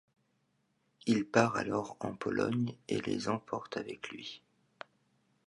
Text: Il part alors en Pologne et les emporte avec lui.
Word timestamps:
Il 1.05 1.25
part 1.25 1.55
alors 1.57 1.95
en 1.99 2.15
Pologne 2.15 2.73
et 2.87 2.99
les 3.01 3.27
emporte 3.29 3.77
avec 3.77 4.09
lui. 4.09 4.41